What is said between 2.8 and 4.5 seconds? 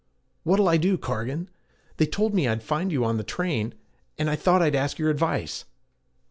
you on the train, and I